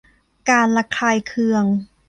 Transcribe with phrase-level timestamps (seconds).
[0.49, 1.65] การระคายเคือง